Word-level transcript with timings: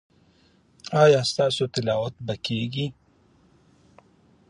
ایا 1.03 1.21
ستاسو 1.31 1.63
تلاوت 1.73 2.15
به 2.25 2.33
کیږي؟ 2.45 2.85